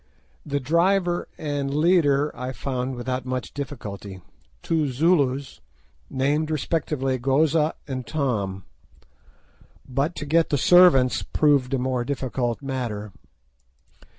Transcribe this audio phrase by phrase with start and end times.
[0.43, 4.19] The driver and leader I found without much difficulty,
[4.63, 5.61] two Zulus,
[6.09, 8.63] named respectively Goza and Tom;
[9.87, 13.11] but to get the servants proved a more difficult matter.